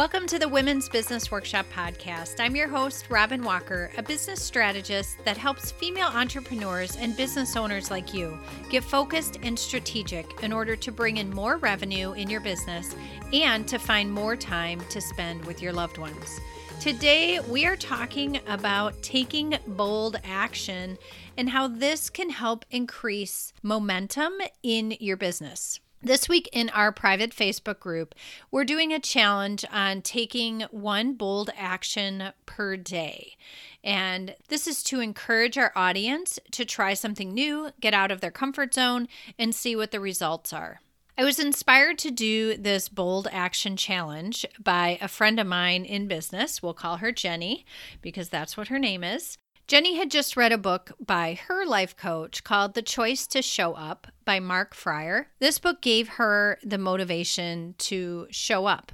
Welcome 0.00 0.26
to 0.28 0.38
the 0.38 0.48
Women's 0.48 0.88
Business 0.88 1.30
Workshop 1.30 1.66
Podcast. 1.76 2.36
I'm 2.40 2.56
your 2.56 2.68
host, 2.68 3.10
Robin 3.10 3.44
Walker, 3.44 3.90
a 3.98 4.02
business 4.02 4.42
strategist 4.42 5.22
that 5.26 5.36
helps 5.36 5.72
female 5.72 6.08
entrepreneurs 6.08 6.96
and 6.96 7.14
business 7.14 7.54
owners 7.54 7.90
like 7.90 8.14
you 8.14 8.38
get 8.70 8.82
focused 8.82 9.38
and 9.42 9.58
strategic 9.58 10.42
in 10.42 10.54
order 10.54 10.74
to 10.74 10.90
bring 10.90 11.18
in 11.18 11.28
more 11.28 11.58
revenue 11.58 12.12
in 12.12 12.30
your 12.30 12.40
business 12.40 12.96
and 13.34 13.68
to 13.68 13.78
find 13.78 14.10
more 14.10 14.36
time 14.36 14.80
to 14.88 15.02
spend 15.02 15.44
with 15.44 15.60
your 15.60 15.74
loved 15.74 15.98
ones. 15.98 16.40
Today, 16.80 17.38
we 17.40 17.66
are 17.66 17.76
talking 17.76 18.40
about 18.46 19.02
taking 19.02 19.58
bold 19.66 20.18
action 20.24 20.96
and 21.36 21.50
how 21.50 21.68
this 21.68 22.08
can 22.08 22.30
help 22.30 22.64
increase 22.70 23.52
momentum 23.62 24.32
in 24.62 24.96
your 24.98 25.18
business. 25.18 25.78
This 26.02 26.30
week 26.30 26.48
in 26.50 26.70
our 26.70 26.92
private 26.92 27.30
Facebook 27.36 27.78
group, 27.78 28.14
we're 28.50 28.64
doing 28.64 28.90
a 28.90 28.98
challenge 28.98 29.66
on 29.70 30.00
taking 30.00 30.62
one 30.70 31.12
bold 31.12 31.50
action 31.54 32.32
per 32.46 32.78
day. 32.78 33.36
And 33.84 34.34
this 34.48 34.66
is 34.66 34.82
to 34.84 35.00
encourage 35.00 35.58
our 35.58 35.72
audience 35.76 36.38
to 36.52 36.64
try 36.64 36.94
something 36.94 37.34
new, 37.34 37.72
get 37.82 37.92
out 37.92 38.10
of 38.10 38.22
their 38.22 38.30
comfort 38.30 38.72
zone, 38.72 39.08
and 39.38 39.54
see 39.54 39.76
what 39.76 39.90
the 39.90 40.00
results 40.00 40.54
are. 40.54 40.80
I 41.18 41.24
was 41.24 41.38
inspired 41.38 41.98
to 41.98 42.10
do 42.10 42.56
this 42.56 42.88
bold 42.88 43.28
action 43.30 43.76
challenge 43.76 44.46
by 44.58 44.96
a 45.02 45.08
friend 45.08 45.38
of 45.38 45.46
mine 45.46 45.84
in 45.84 46.08
business. 46.08 46.62
We'll 46.62 46.72
call 46.72 46.96
her 46.96 47.12
Jenny 47.12 47.66
because 48.00 48.30
that's 48.30 48.56
what 48.56 48.68
her 48.68 48.78
name 48.78 49.04
is. 49.04 49.36
Jenny 49.70 49.94
had 49.94 50.10
just 50.10 50.36
read 50.36 50.50
a 50.50 50.58
book 50.58 50.90
by 50.98 51.38
her 51.46 51.64
life 51.64 51.96
coach 51.96 52.42
called 52.42 52.74
The 52.74 52.82
Choice 52.82 53.24
to 53.28 53.40
Show 53.40 53.74
Up 53.74 54.08
by 54.24 54.40
Mark 54.40 54.74
Fryer. 54.74 55.28
This 55.38 55.60
book 55.60 55.80
gave 55.80 56.08
her 56.08 56.58
the 56.64 56.76
motivation 56.76 57.76
to 57.78 58.26
show 58.32 58.66
up, 58.66 58.90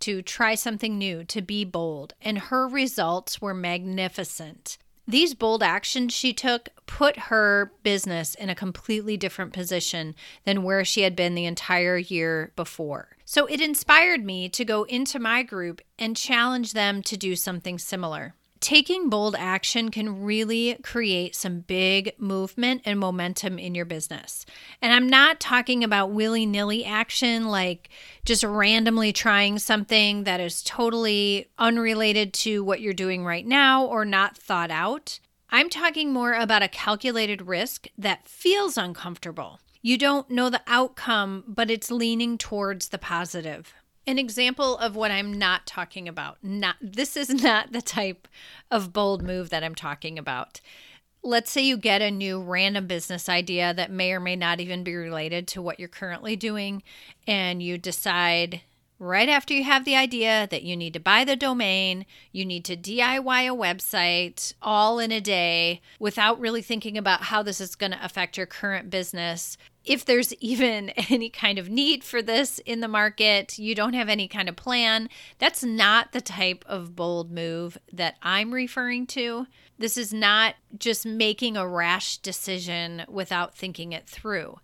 to 0.00 0.20
try 0.20 0.54
something 0.54 0.98
new, 0.98 1.24
to 1.24 1.40
be 1.40 1.64
bold, 1.64 2.12
and 2.20 2.38
her 2.38 2.68
results 2.68 3.40
were 3.40 3.54
magnificent. 3.54 4.76
These 5.06 5.32
bold 5.32 5.62
actions 5.62 6.12
she 6.12 6.34
took 6.34 6.68
put 6.84 7.16
her 7.16 7.72
business 7.82 8.34
in 8.34 8.50
a 8.50 8.54
completely 8.54 9.16
different 9.16 9.54
position 9.54 10.14
than 10.44 10.62
where 10.62 10.84
she 10.84 11.00
had 11.00 11.16
been 11.16 11.36
the 11.36 11.46
entire 11.46 11.96
year 11.96 12.52
before. 12.54 13.16
So 13.24 13.46
it 13.46 13.62
inspired 13.62 14.26
me 14.26 14.50
to 14.50 14.64
go 14.66 14.82
into 14.82 15.18
my 15.18 15.42
group 15.42 15.80
and 15.98 16.14
challenge 16.14 16.74
them 16.74 17.00
to 17.04 17.16
do 17.16 17.34
something 17.34 17.78
similar 17.78 18.34
taking 18.60 19.08
bold 19.08 19.34
action 19.38 19.90
can 19.90 20.22
really 20.22 20.76
create 20.82 21.34
some 21.34 21.60
big 21.60 22.12
movement 22.18 22.82
and 22.84 22.98
momentum 22.98 23.58
in 23.58 23.74
your 23.74 23.84
business. 23.84 24.44
And 24.82 24.92
I'm 24.92 25.08
not 25.08 25.40
talking 25.40 25.84
about 25.84 26.10
willy 26.10 26.46
nilly 26.46 26.84
action, 26.84 27.48
like 27.48 27.90
just 28.24 28.44
randomly 28.44 29.12
trying 29.12 29.58
something 29.58 30.24
that 30.24 30.40
is 30.40 30.62
totally 30.62 31.50
unrelated 31.58 32.32
to 32.34 32.62
what 32.64 32.80
you're 32.80 32.94
doing 32.94 33.24
right 33.24 33.46
now 33.46 33.84
or 33.84 34.04
not 34.04 34.36
thought 34.36 34.70
out. 34.70 35.20
I'm 35.50 35.70
talking 35.70 36.12
more 36.12 36.34
about 36.34 36.62
a 36.62 36.68
calculated 36.68 37.42
risk 37.42 37.86
that 37.96 38.28
feels 38.28 38.76
uncomfortable. 38.76 39.60
You 39.80 39.96
don't 39.96 40.30
know 40.30 40.50
the 40.50 40.60
outcome, 40.66 41.44
but 41.46 41.70
it's 41.70 41.90
leaning 41.90 42.36
towards 42.36 42.88
the 42.88 42.98
positive 42.98 43.72
an 44.08 44.18
example 44.18 44.78
of 44.78 44.96
what 44.96 45.10
I'm 45.10 45.34
not 45.34 45.66
talking 45.66 46.08
about. 46.08 46.38
Not 46.42 46.76
this 46.80 47.14
is 47.14 47.28
not 47.42 47.72
the 47.72 47.82
type 47.82 48.26
of 48.70 48.92
bold 48.92 49.22
move 49.22 49.50
that 49.50 49.62
I'm 49.62 49.74
talking 49.74 50.18
about. 50.18 50.60
Let's 51.22 51.50
say 51.50 51.62
you 51.62 51.76
get 51.76 52.00
a 52.00 52.10
new 52.10 52.40
random 52.40 52.86
business 52.86 53.28
idea 53.28 53.74
that 53.74 53.90
may 53.90 54.12
or 54.12 54.20
may 54.20 54.34
not 54.34 54.60
even 54.60 54.82
be 54.82 54.94
related 54.94 55.46
to 55.48 55.62
what 55.62 55.78
you're 55.78 55.88
currently 55.88 56.36
doing 56.36 56.82
and 57.26 57.62
you 57.62 57.76
decide 57.76 58.62
right 58.98 59.28
after 59.28 59.54
you 59.54 59.64
have 59.64 59.84
the 59.84 59.96
idea 59.96 60.48
that 60.50 60.62
you 60.62 60.76
need 60.76 60.92
to 60.94 61.00
buy 61.00 61.24
the 61.24 61.36
domain, 61.36 62.06
you 62.32 62.44
need 62.44 62.64
to 62.64 62.76
DIY 62.76 63.46
a 63.46 63.56
website 63.56 64.52
all 64.60 64.98
in 64.98 65.12
a 65.12 65.20
day 65.20 65.80
without 65.98 66.40
really 66.40 66.62
thinking 66.62 66.98
about 66.98 67.24
how 67.24 67.42
this 67.42 67.60
is 67.60 67.74
going 67.74 67.92
to 67.92 68.04
affect 68.04 68.36
your 68.36 68.46
current 68.46 68.90
business 68.90 69.56
if 69.88 70.04
there's 70.04 70.34
even 70.40 70.90
any 70.90 71.30
kind 71.30 71.58
of 71.58 71.68
need 71.68 72.04
for 72.04 72.22
this 72.22 72.60
in 72.60 72.80
the 72.80 72.88
market, 72.88 73.58
you 73.58 73.74
don't 73.74 73.94
have 73.94 74.08
any 74.08 74.28
kind 74.28 74.48
of 74.48 74.56
plan. 74.56 75.08
That's 75.38 75.64
not 75.64 76.12
the 76.12 76.20
type 76.20 76.64
of 76.68 76.94
bold 76.94 77.32
move 77.32 77.78
that 77.92 78.16
I'm 78.22 78.52
referring 78.52 79.06
to. 79.08 79.46
This 79.78 79.96
is 79.96 80.12
not 80.12 80.54
just 80.78 81.06
making 81.06 81.56
a 81.56 81.66
rash 81.66 82.18
decision 82.18 83.04
without 83.08 83.56
thinking 83.56 83.92
it 83.92 84.08
through. 84.08 84.58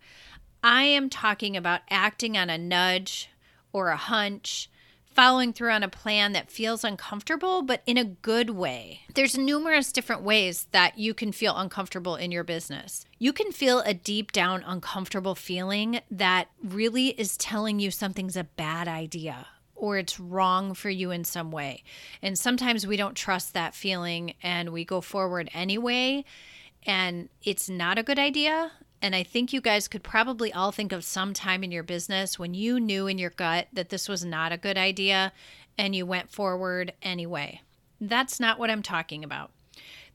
I 0.63 0.83
am 0.83 1.09
talking 1.09 1.55
about 1.55 1.81
acting 1.89 2.37
on 2.37 2.49
a 2.49 2.57
nudge 2.57 3.29
or 3.75 3.89
a 3.89 3.97
hunch 3.97 4.69
following 5.03 5.51
through 5.51 5.71
on 5.71 5.83
a 5.83 5.89
plan 5.89 6.31
that 6.31 6.49
feels 6.49 6.85
uncomfortable, 6.85 7.61
but 7.61 7.83
in 7.85 7.97
a 7.97 8.05
good 8.05 8.51
way. 8.51 9.01
There's 9.13 9.37
numerous 9.37 9.91
different 9.91 10.21
ways 10.21 10.67
that 10.71 10.97
you 10.97 11.13
can 11.13 11.33
feel 11.33 11.57
uncomfortable 11.57 12.15
in 12.15 12.31
your 12.31 12.45
business. 12.45 13.05
You 13.19 13.33
can 13.33 13.51
feel 13.51 13.81
a 13.81 13.93
deep 13.93 14.31
down 14.31 14.63
uncomfortable 14.65 15.35
feeling 15.35 15.99
that 16.09 16.47
really 16.63 17.09
is 17.09 17.35
telling 17.35 17.81
you 17.81 17.91
something's 17.91 18.37
a 18.37 18.45
bad 18.45 18.87
idea 18.87 19.47
or 19.75 19.97
it's 19.97 20.21
wrong 20.21 20.73
for 20.73 20.89
you 20.89 21.11
in 21.11 21.25
some 21.25 21.51
way. 21.51 21.83
And 22.21 22.39
sometimes 22.39 22.87
we 22.87 22.95
don't 22.95 23.15
trust 23.15 23.53
that 23.53 23.75
feeling 23.75 24.35
and 24.41 24.69
we 24.69 24.85
go 24.85 25.01
forward 25.01 25.49
anyway. 25.53 26.23
And 26.85 27.27
it's 27.43 27.69
not 27.69 27.97
a 27.97 28.03
good 28.03 28.19
idea. 28.19 28.71
And 29.05 29.15
I 29.15 29.21
think 29.21 29.53
you 29.53 29.61
guys 29.61 29.87
could 29.87 30.01
probably 30.01 30.51
all 30.51 30.71
think 30.71 30.91
of 30.91 31.03
some 31.03 31.35
time 31.35 31.63
in 31.63 31.71
your 31.71 31.83
business 31.83 32.39
when 32.39 32.55
you 32.55 32.79
knew 32.79 33.05
in 33.05 33.19
your 33.19 33.29
gut 33.29 33.67
that 33.71 33.89
this 33.89 34.09
was 34.09 34.25
not 34.25 34.51
a 34.51 34.57
good 34.57 34.79
idea 34.79 35.31
and 35.77 35.95
you 35.95 36.07
went 36.07 36.31
forward 36.31 36.91
anyway. 37.03 37.61
That's 38.01 38.39
not 38.39 38.57
what 38.57 38.71
I'm 38.71 38.81
talking 38.81 39.23
about. 39.23 39.51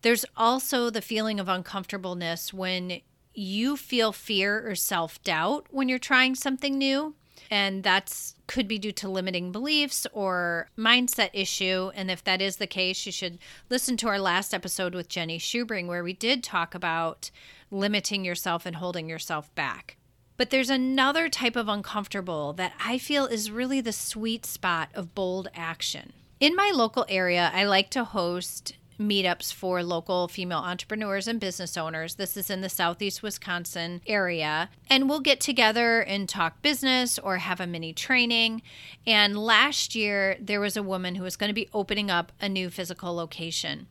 There's 0.03 0.25
also 0.37 0.91
the 0.91 1.03
feeling 1.03 1.39
of 1.39 1.49
uncomfortableness 1.49 2.53
when 2.53 3.01
you 3.33 3.77
feel 3.77 4.11
fear 4.11 4.69
or 4.69 4.75
self 4.75 5.23
doubt 5.23 5.69
when 5.71 5.89
you're 5.89 6.01
trying 6.01 6.35
something 6.35 6.77
new. 6.77 7.15
And 7.49 7.85
that's 7.85 8.35
could 8.49 8.67
be 8.67 8.81
due 8.81 8.93
to 8.93 9.09
limiting 9.09 9.53
beliefs 9.53 10.05
or 10.13 10.69
mindset 10.77 11.31
issue. 11.33 11.93
And 11.95 12.11
if 12.11 12.25
that 12.25 12.43
is 12.43 12.57
the 12.57 12.67
case, 12.67 13.07
you 13.07 13.13
should 13.13 13.39
listen 13.69 13.97
to 13.99 14.09
our 14.09 14.19
last 14.19 14.53
episode 14.53 14.97
with 14.97 15.09
Jenny 15.09 15.39
Schubring, 15.39 15.87
where 15.87 16.03
we 16.03 16.13
did 16.13 16.43
talk 16.43 16.75
about 16.75 17.31
limiting 17.71 18.25
yourself 18.25 18.67
and 18.67 18.77
holding 18.77 19.09
yourself 19.09 19.55
back. 19.55 19.97
But 20.37 20.51
there's 20.51 20.71
another 20.71 21.29
type 21.29 21.57
of 21.57 21.69
uncomfortable 21.69 22.53
that 22.55 22.73
I 22.83 22.97
feel 22.97 23.27
is 23.27 23.51
really 23.51 23.81
the 23.81 23.93
sweet 23.93 24.47
spot 24.47 24.89
of 24.95 25.15
bold 25.15 25.49
action. 25.55 26.13
In 26.41 26.57
my 26.57 26.73
local 26.75 27.05
area, 27.09 27.51
I 27.53 27.65
like 27.65 27.91
to 27.91 28.05
host 28.05 28.75
meetups 29.01 29.53
for 29.53 29.83
local 29.83 30.29
female 30.29 30.59
entrepreneurs 30.59 31.27
and 31.27 31.41
business 31.41 31.77
owners. 31.77 32.17
This 32.17 32.37
is 32.37 32.51
in 32.51 32.61
the 32.61 32.69
southeast 32.69 33.23
Wisconsin 33.23 34.03
area. 34.07 34.69
And 34.89 35.09
we'll 35.09 35.21
get 35.21 35.41
together 35.41 36.01
and 36.01 36.29
talk 36.29 36.63
business 36.63 37.19
or 37.19 37.39
have 37.39 37.61
a 37.61 37.67
mini 37.67 37.93
training. 37.93 38.63
And 39.07 39.39
last 39.39 39.95
year, 39.95 40.37
there 40.41 40.61
was 40.61 40.77
a 40.77 40.83
woman 40.83 41.15
who 41.15 41.25
was 41.25 41.37
going 41.37 41.49
to 41.49 41.55
be 41.55 41.69
opening 41.73 42.11
up 42.11 42.33
a 42.41 42.49
new 42.49 42.69
physical 42.71 43.15
location. 43.15 43.87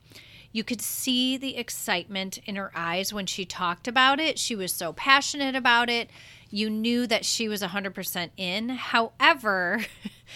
You 0.52 0.64
could 0.64 0.82
see 0.82 1.36
the 1.36 1.56
excitement 1.56 2.38
in 2.44 2.56
her 2.56 2.72
eyes 2.74 3.12
when 3.12 3.26
she 3.26 3.44
talked 3.44 3.86
about 3.86 4.18
it. 4.18 4.38
She 4.38 4.56
was 4.56 4.72
so 4.72 4.92
passionate 4.92 5.54
about 5.54 5.88
it. 5.88 6.10
You 6.50 6.68
knew 6.68 7.06
that 7.06 7.24
she 7.24 7.48
was 7.48 7.62
100% 7.62 8.30
in. 8.36 8.70
However, 8.70 9.84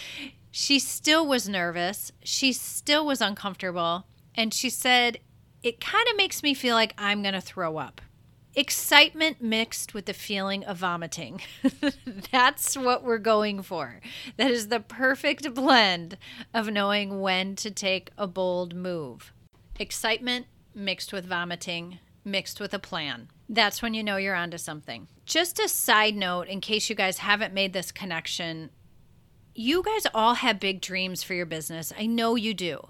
she 0.52 0.78
still 0.78 1.26
was 1.26 1.48
nervous. 1.48 2.12
She 2.22 2.52
still 2.52 3.04
was 3.04 3.20
uncomfortable. 3.20 4.06
And 4.36 4.54
she 4.54 4.70
said, 4.70 5.18
It 5.64 5.80
kind 5.80 6.06
of 6.08 6.16
makes 6.16 6.42
me 6.42 6.54
feel 6.54 6.76
like 6.76 6.94
I'm 6.96 7.22
going 7.22 7.34
to 7.34 7.40
throw 7.40 7.78
up. 7.78 8.00
Excitement 8.56 9.42
mixed 9.42 9.94
with 9.94 10.06
the 10.06 10.12
feeling 10.12 10.62
of 10.62 10.76
vomiting. 10.76 11.40
That's 12.30 12.76
what 12.76 13.02
we're 13.02 13.18
going 13.18 13.62
for. 13.62 14.00
That 14.36 14.52
is 14.52 14.68
the 14.68 14.78
perfect 14.78 15.52
blend 15.54 16.18
of 16.52 16.70
knowing 16.70 17.20
when 17.20 17.56
to 17.56 17.72
take 17.72 18.12
a 18.16 18.28
bold 18.28 18.76
move. 18.76 19.32
Excitement 19.78 20.46
mixed 20.72 21.12
with 21.12 21.26
vomiting, 21.26 21.98
mixed 22.24 22.60
with 22.60 22.72
a 22.72 22.78
plan. 22.78 23.28
That's 23.48 23.82
when 23.82 23.92
you 23.92 24.04
know 24.04 24.16
you're 24.16 24.34
onto 24.34 24.58
something. 24.58 25.08
Just 25.26 25.58
a 25.58 25.68
side 25.68 26.14
note, 26.14 26.48
in 26.48 26.60
case 26.60 26.88
you 26.88 26.94
guys 26.94 27.18
haven't 27.18 27.52
made 27.52 27.72
this 27.72 27.90
connection, 27.90 28.70
you 29.54 29.82
guys 29.82 30.06
all 30.14 30.34
have 30.34 30.60
big 30.60 30.80
dreams 30.80 31.22
for 31.22 31.34
your 31.34 31.46
business. 31.46 31.92
I 31.98 32.06
know 32.06 32.36
you 32.36 32.54
do. 32.54 32.88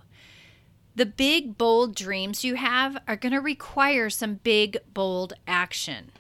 The 0.94 1.06
big, 1.06 1.58
bold 1.58 1.94
dreams 1.94 2.44
you 2.44 2.54
have 2.54 2.98
are 3.08 3.16
going 3.16 3.32
to 3.32 3.40
require 3.40 4.10
some 4.10 4.36
big, 4.36 4.78
bold 4.92 5.32
action. 5.46 6.12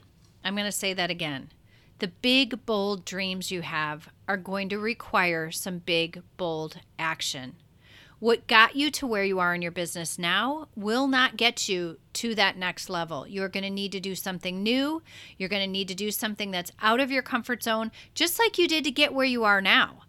I'm 0.42 0.54
going 0.54 0.66
to 0.66 0.72
say 0.72 0.92
that 0.94 1.10
again. 1.10 1.50
The 2.00 2.08
big, 2.08 2.66
bold 2.66 3.04
dreams 3.04 3.50
you 3.50 3.62
have 3.62 4.08
are 4.26 4.36
going 4.36 4.68
to 4.70 4.78
require 4.78 5.50
some 5.50 5.78
big, 5.78 6.22
bold 6.36 6.80
action. 6.98 7.54
What 8.24 8.46
got 8.46 8.74
you 8.74 8.90
to 8.92 9.06
where 9.06 9.22
you 9.22 9.38
are 9.38 9.54
in 9.54 9.60
your 9.60 9.70
business 9.70 10.18
now 10.18 10.68
will 10.74 11.06
not 11.08 11.36
get 11.36 11.68
you 11.68 11.98
to 12.14 12.34
that 12.36 12.56
next 12.56 12.88
level. 12.88 13.28
You're 13.28 13.50
going 13.50 13.64
to 13.64 13.68
need 13.68 13.92
to 13.92 14.00
do 14.00 14.14
something 14.14 14.62
new. 14.62 15.02
You're 15.36 15.50
going 15.50 15.60
to 15.60 15.70
need 15.70 15.88
to 15.88 15.94
do 15.94 16.10
something 16.10 16.50
that's 16.50 16.72
out 16.80 17.00
of 17.00 17.10
your 17.10 17.20
comfort 17.20 17.62
zone, 17.62 17.92
just 18.14 18.38
like 18.38 18.56
you 18.56 18.66
did 18.66 18.82
to 18.84 18.90
get 18.90 19.12
where 19.12 19.26
you 19.26 19.44
are 19.44 19.60
now. 19.60 20.04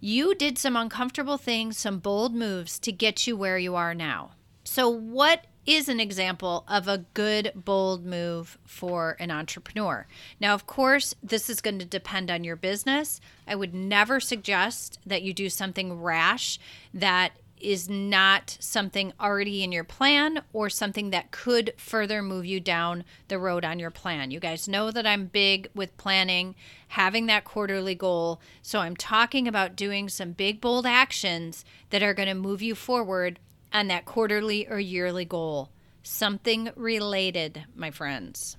You 0.00 0.34
did 0.34 0.58
some 0.58 0.76
uncomfortable 0.76 1.38
things, 1.38 1.78
some 1.78 1.98
bold 1.98 2.34
moves 2.34 2.78
to 2.80 2.92
get 2.92 3.26
you 3.26 3.38
where 3.38 3.56
you 3.56 3.74
are 3.74 3.94
now. 3.94 4.32
So, 4.64 4.90
what 4.90 5.46
is 5.64 5.88
an 5.88 5.98
example 5.98 6.64
of 6.68 6.86
a 6.86 7.06
good, 7.14 7.52
bold 7.54 8.06
move 8.06 8.56
for 8.64 9.16
an 9.18 9.32
entrepreneur. 9.32 10.06
Now, 10.40 10.54
of 10.54 10.66
course, 10.66 11.14
this 11.22 11.50
is 11.50 11.60
going 11.60 11.80
to 11.80 11.84
depend 11.84 12.30
on 12.30 12.44
your 12.44 12.54
business. 12.54 13.20
I 13.48 13.56
would 13.56 13.74
never 13.74 14.20
suggest 14.20 15.00
that 15.04 15.22
you 15.22 15.34
do 15.34 15.50
something 15.50 16.00
rash 16.00 16.60
that 16.94 17.32
is 17.60 17.88
not 17.88 18.56
something 18.60 19.12
already 19.20 19.62
in 19.62 19.72
your 19.72 19.84
plan 19.84 20.42
or 20.52 20.68
something 20.68 21.10
that 21.10 21.30
could 21.30 21.72
further 21.76 22.22
move 22.22 22.46
you 22.46 22.60
down 22.60 23.04
the 23.28 23.38
road 23.38 23.64
on 23.64 23.78
your 23.78 23.90
plan. 23.90 24.30
You 24.30 24.40
guys 24.40 24.68
know 24.68 24.90
that 24.90 25.06
I'm 25.06 25.26
big 25.26 25.68
with 25.74 25.96
planning, 25.96 26.54
having 26.88 27.26
that 27.26 27.44
quarterly 27.44 27.94
goal. 27.94 28.40
So 28.62 28.80
I'm 28.80 28.96
talking 28.96 29.48
about 29.48 29.76
doing 29.76 30.08
some 30.08 30.32
big, 30.32 30.60
bold 30.60 30.86
actions 30.86 31.64
that 31.90 32.02
are 32.02 32.14
going 32.14 32.28
to 32.28 32.34
move 32.34 32.62
you 32.62 32.74
forward 32.74 33.38
on 33.72 33.88
that 33.88 34.04
quarterly 34.04 34.66
or 34.68 34.78
yearly 34.78 35.24
goal. 35.24 35.70
Something 36.02 36.70
related, 36.76 37.64
my 37.74 37.90
friends. 37.90 38.56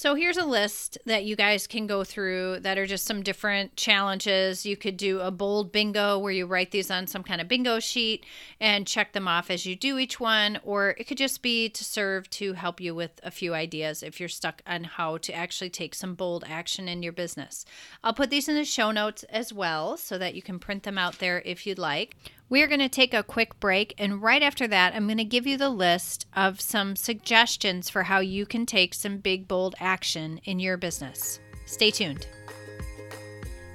So 0.00 0.14
here's 0.14 0.36
a 0.36 0.44
list 0.44 0.96
that 1.06 1.24
you 1.24 1.34
guys 1.34 1.66
can 1.66 1.88
go 1.88 2.04
through 2.04 2.60
that 2.60 2.78
are 2.78 2.86
just 2.86 3.04
some 3.04 3.24
different 3.24 3.74
challenges. 3.74 4.64
You 4.64 4.76
could 4.76 4.96
do 4.96 5.18
a 5.18 5.32
bold 5.32 5.72
bingo 5.72 6.20
where 6.20 6.30
you 6.30 6.46
write 6.46 6.70
these 6.70 6.88
on 6.88 7.08
some 7.08 7.24
kind 7.24 7.40
of 7.40 7.48
bingo 7.48 7.80
sheet 7.80 8.24
and 8.60 8.86
check 8.86 9.12
them 9.12 9.26
off 9.26 9.50
as 9.50 9.66
you 9.66 9.74
do 9.74 9.98
each 9.98 10.20
one, 10.20 10.60
or 10.62 10.90
it 10.90 11.08
could 11.08 11.18
just 11.18 11.42
be 11.42 11.68
to 11.70 11.82
serve 11.82 12.30
to 12.30 12.52
help 12.52 12.80
you 12.80 12.94
with 12.94 13.18
a 13.24 13.32
few 13.32 13.54
ideas 13.54 14.04
if 14.04 14.20
you're 14.20 14.28
stuck 14.28 14.62
on 14.68 14.84
how 14.84 15.18
to 15.18 15.32
actually 15.32 15.68
take 15.68 15.96
some 15.96 16.14
bold 16.14 16.44
action 16.48 16.86
in 16.86 17.02
your 17.02 17.12
business. 17.12 17.64
I'll 18.04 18.14
put 18.14 18.30
these 18.30 18.48
in 18.48 18.54
the 18.54 18.64
show 18.64 18.92
notes 18.92 19.24
as 19.24 19.52
well 19.52 19.96
so 19.96 20.16
that 20.16 20.36
you 20.36 20.42
can 20.42 20.60
print 20.60 20.84
them 20.84 20.96
out 20.96 21.18
there 21.18 21.42
if 21.44 21.66
you'd 21.66 21.76
like. 21.76 22.14
We 22.50 22.62
are 22.62 22.66
going 22.66 22.80
to 22.80 22.88
take 22.88 23.12
a 23.12 23.22
quick 23.22 23.60
break, 23.60 23.94
and 23.98 24.22
right 24.22 24.42
after 24.42 24.66
that, 24.68 24.94
I'm 24.94 25.04
going 25.06 25.18
to 25.18 25.24
give 25.24 25.46
you 25.46 25.58
the 25.58 25.68
list 25.68 26.26
of 26.34 26.62
some 26.62 26.96
suggestions 26.96 27.90
for 27.90 28.04
how 28.04 28.20
you 28.20 28.46
can 28.46 28.64
take 28.64 28.94
some 28.94 29.18
big, 29.18 29.46
bold 29.46 29.74
action 29.78 30.40
in 30.44 30.58
your 30.58 30.78
business. 30.78 31.40
Stay 31.66 31.90
tuned. 31.90 32.26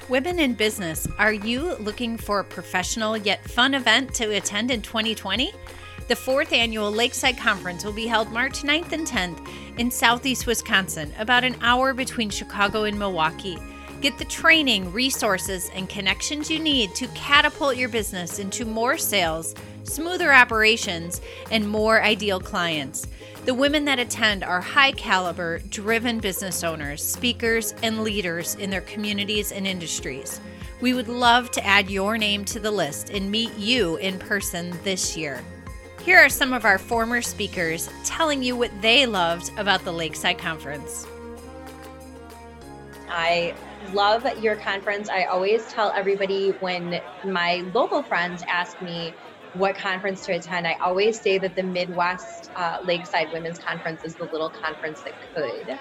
Women 0.10 0.40
in 0.40 0.56
business, 0.56 1.08
are 1.20 1.34
you 1.34 1.76
looking 1.76 2.18
for 2.18 2.40
a 2.40 2.44
professional 2.44 3.16
yet 3.16 3.48
fun 3.48 3.76
event 3.76 4.12
to 4.16 4.36
attend 4.36 4.72
in 4.72 4.82
2020? 4.82 5.54
The 6.08 6.16
fourth 6.16 6.52
annual 6.52 6.92
Lakeside 6.92 7.38
Conference 7.38 7.86
will 7.86 7.94
be 7.94 8.08
held 8.08 8.32
March 8.32 8.64
9th 8.64 8.92
and 8.92 9.06
10th 9.06 9.48
in 9.78 9.92
southeast 9.92 10.48
Wisconsin, 10.48 11.14
about 11.20 11.44
an 11.44 11.56
hour 11.62 11.94
between 11.94 12.32
Chicago 12.32 12.86
and 12.86 12.98
Milwaukee. 12.98 13.60
Get 14.04 14.18
the 14.18 14.26
training, 14.26 14.92
resources, 14.92 15.72
and 15.74 15.88
connections 15.88 16.52
you 16.52 16.60
need 16.60 16.94
to 16.96 17.08
catapult 17.16 17.78
your 17.78 17.88
business 17.88 18.38
into 18.38 18.66
more 18.66 18.98
sales, 18.98 19.56
smoother 19.84 20.34
operations, 20.34 21.22
and 21.52 21.66
more 21.66 22.04
ideal 22.04 22.42
clients. 22.42 23.08
The 23.46 23.54
women 23.54 23.86
that 23.86 24.00
attend 24.00 24.44
are 24.44 24.60
high 24.60 24.92
caliber, 24.92 25.60
driven 25.70 26.20
business 26.20 26.66
owners, 26.66 27.02
speakers, 27.02 27.74
and 27.82 28.04
leaders 28.04 28.56
in 28.56 28.70
their 28.70 28.82
communities 28.82 29.54
and 29.54 29.66
industries. 29.66 30.42
We 30.82 30.94
would 30.94 31.08
love 31.08 31.50
to 31.52 31.66
add 31.66 31.90
your 31.90 32.18
name 32.18 32.44
to 32.44 32.60
the 32.60 32.72
list 32.72 33.10
and 33.10 33.32
meet 33.32 33.58
you 33.58 33.96
in 33.96 34.20
person 34.20 34.78
this 34.84 35.16
year. 35.16 35.42
Here 36.02 36.18
are 36.18 36.28
some 36.28 36.52
of 36.52 36.66
our 36.66 36.78
former 36.78 37.22
speakers 37.22 37.90
telling 38.04 38.44
you 38.44 38.58
what 38.58 38.82
they 38.82 39.06
loved 39.06 39.58
about 39.58 39.86
the 39.86 39.94
Lakeside 39.94 40.40
Conference. 40.40 41.08
I 43.08 43.56
love 43.92 44.24
your 44.38 44.58
conference. 44.58 45.10
I 45.10 45.26
always 45.26 45.68
tell 45.74 45.94
everybody 45.96 46.50
when 46.60 47.02
my 47.24 47.64
local 47.74 48.04
friends 48.04 48.44
ask 48.50 48.80
me 48.82 49.18
what 49.52 49.76
conference 49.78 50.26
to 50.26 50.34
attend, 50.34 50.66
I 50.66 50.76
always 50.84 51.22
say 51.22 51.38
that 51.38 51.56
the 51.56 51.62
Midwest 51.64 52.50
uh, 52.56 52.78
Lakeside 52.84 53.30
Women's 53.32 53.60
Conference 53.60 54.04
is 54.04 54.16
the 54.16 54.28
little 54.32 54.52
conference 54.66 55.04
that 55.06 55.14
could. 55.36 55.78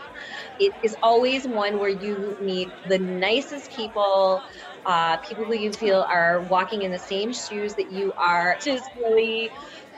It 0.58 0.74
is 0.82 0.96
always 1.02 1.46
one 1.46 1.78
where 1.78 1.88
you 1.90 2.36
meet 2.40 2.74
the 2.84 2.98
nicest 2.98 3.70
people, 3.70 4.42
uh, 4.86 5.18
people 5.18 5.44
who 5.46 5.54
you 5.54 5.72
feel 5.72 6.06
are 6.10 6.44
walking 6.44 6.82
in 6.82 6.90
the 6.90 6.98
same 6.98 7.32
shoes 7.32 7.74
that 7.76 7.90
you 7.90 8.12
are. 8.18 8.58
Just 8.64 8.90
really 8.96 9.52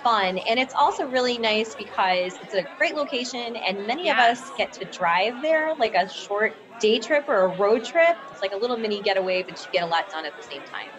fun. 0.05 0.39
And 0.39 0.61
it's 0.61 0.75
also 0.75 1.07
really 1.07 1.39
nice 1.39 1.75
because 1.75 2.35
it's 2.41 2.55
a 2.55 2.63
great 2.79 2.95
location, 2.95 3.57
and 3.57 3.87
many 3.87 4.05
yes. 4.05 4.41
of 4.41 4.49
us 4.49 4.51
get 4.57 4.73
to 4.75 4.85
drive 4.85 5.43
there 5.43 5.75
like 5.75 5.95
a 5.95 6.09
short 6.09 6.55
day 6.79 7.01
trip 7.01 7.25
or 7.27 7.47
a 7.47 7.49
road 7.49 7.85
trip. 7.85 8.17
It's 8.31 8.43
like 8.43 8.53
a 8.53 8.57
little 8.57 8.77
mini 8.77 9.01
getaway, 9.01 9.43
but 9.43 9.59
you 9.61 9.73
get 9.73 9.83
a 9.83 9.87
lot 9.87 10.09
done 10.11 10.27
at 10.27 10.37
the 10.37 10.43
same 10.43 10.63
time. 10.63 10.91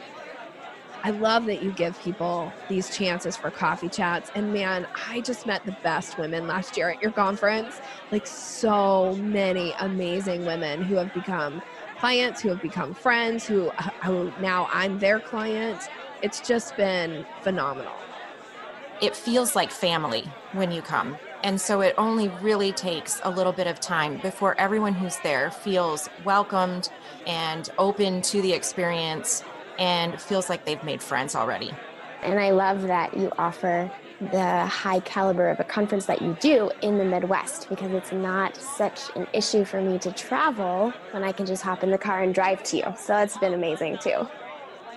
I 1.04 1.12
love 1.12 1.46
that 1.46 1.62
you 1.62 1.72
give 1.72 2.02
people 2.02 2.52
these 2.68 2.90
chances 2.90 3.38
for 3.38 3.52
coffee 3.52 3.90
chats. 3.90 4.32
And 4.34 4.52
man, 4.52 4.88
I 5.08 5.22
just 5.22 5.46
met 5.46 5.64
the 5.64 5.76
best 5.84 6.18
women 6.18 6.48
last 6.48 6.76
year 6.76 6.90
at 6.90 7.00
your 7.00 7.12
conference. 7.12 7.80
Like 8.12 8.26
so 8.26 9.16
many 9.18 9.76
amazing 9.82 10.46
women 10.46 10.82
who 10.82 10.96
have 10.96 11.14
become 11.14 11.62
clients, 12.00 12.42
who 12.42 12.50
have 12.50 12.62
become 12.62 12.96
friends, 12.96 13.46
who, 13.46 13.70
uh, 13.78 13.90
who 14.04 14.34
now 14.42 14.68
I'm 14.74 14.98
their 14.98 15.20
client. 15.20 15.80
It's 16.24 16.42
just 16.42 16.76
been 16.76 17.24
phenomenal. 17.44 18.05
It 19.02 19.14
feels 19.16 19.56
like 19.56 19.72
family 19.72 20.24
when 20.54 20.72
you 20.72 20.82
come. 20.82 21.18
And 21.44 21.60
so 21.60 21.82
it 21.82 21.94
only 21.98 22.30
really 22.42 22.72
takes 22.72 23.20
a 23.24 23.30
little 23.30 23.52
bit 23.52 23.68
of 23.68 23.80
time 23.80 24.18
before 24.22 24.60
everyone 24.60 24.94
who's 24.94 25.18
there 25.18 25.52
feels 25.52 26.10
welcomed 26.24 26.90
and 27.28 27.70
open 27.78 28.22
to 28.24 28.42
the 28.42 28.54
experience 28.54 29.44
and 29.78 30.20
feels 30.20 30.50
like 30.50 30.66
they've 30.66 30.84
made 30.84 31.04
friends 31.04 31.36
already. 31.36 31.72
And 32.24 32.40
I 32.40 32.52
love 32.52 32.84
that 32.84 33.16
you 33.18 33.32
offer 33.38 33.92
the 34.32 34.66
high 34.66 35.02
caliber 35.02 35.50
of 35.50 35.60
a 35.60 35.66
conference 35.66 36.06
that 36.06 36.22
you 36.22 36.36
do 36.40 36.72
in 36.82 36.98
the 36.98 37.04
Midwest 37.04 37.68
because 37.70 37.92
it's 37.92 38.14
not 38.14 38.56
such 38.56 39.14
an 39.18 39.28
issue 39.34 39.66
for 39.66 39.82
me 39.82 40.00
to 40.00 40.12
travel 40.14 40.94
when 41.12 41.24
I 41.24 41.34
can 41.34 41.46
just 41.46 41.64
hop 41.64 41.84
in 41.84 41.92
the 41.92 41.98
car 41.98 42.24
and 42.24 42.34
drive 42.34 42.64
to 42.64 42.78
you. 42.78 42.86
So 42.98 43.18
it's 43.18 43.38
been 43.38 43.54
amazing 43.54 43.98
too. 43.98 44.26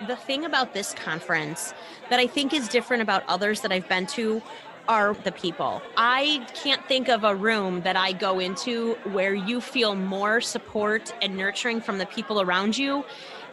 The 0.07 0.15
thing 0.15 0.45
about 0.45 0.75
this 0.75 0.95
conference 0.95 1.75
that 2.09 2.21
I 2.21 2.29
think 2.29 2.53
is 2.53 2.69
different 2.69 3.03
about 3.03 3.25
others 3.27 3.63
that 3.63 3.73
I've 3.73 3.89
been 3.89 4.07
to 4.09 4.41
are 4.87 5.13
the 5.25 5.33
people. 5.33 5.83
I 5.97 6.47
can't 6.55 6.87
think 6.87 7.09
of 7.09 7.25
a 7.25 7.35
room 7.35 7.83
that 7.83 7.97
I 7.97 8.13
go 8.13 8.39
into 8.39 8.95
where 9.11 9.35
you 9.35 9.61
feel 9.61 9.97
more 9.97 10.41
support 10.41 11.13
and 11.21 11.37
nurturing 11.37 11.81
from 11.81 11.99
the 11.99 12.07
people 12.07 12.41
around 12.41 12.79
you. 12.79 13.05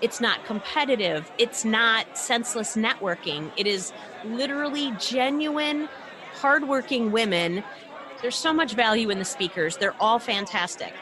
It's 0.01 0.21
not 0.21 0.45
competitive, 0.45 1.31
it's 1.37 1.65
not 1.65 2.17
senseless 2.17 2.75
networking. 2.75 3.51
It 3.57 3.65
is 3.65 3.91
literally 4.23 4.91
genuine, 4.99 5.89
hardworking 6.35 7.11
women. 7.11 7.63
There's 8.21 8.35
so 8.35 8.53
much 8.53 8.73
value 8.73 9.09
in 9.09 9.17
the 9.17 9.25
speakers, 9.25 9.77
they're 9.77 9.95
all 9.99 10.19
fantastic. 10.19 10.93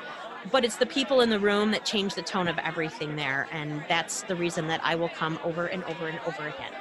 But 0.45 0.65
it's 0.65 0.77
the 0.77 0.85
people 0.85 1.21
in 1.21 1.29
the 1.29 1.39
room 1.39 1.71
that 1.71 1.85
change 1.85 2.15
the 2.15 2.23
tone 2.23 2.47
of 2.47 2.57
everything 2.63 3.15
there. 3.15 3.47
And 3.51 3.85
that's 3.87 4.23
the 4.23 4.35
reason 4.35 4.67
that 4.67 4.81
I 4.83 4.95
will 4.95 5.09
come 5.09 5.39
over 5.41 5.67
and 5.67 5.83
over 5.85 6.07
and 6.07 6.19
over 6.23 6.47
again. 6.47 6.73